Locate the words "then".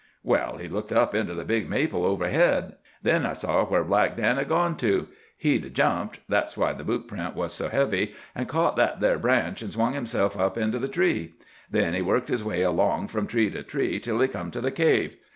3.03-3.23, 11.69-11.93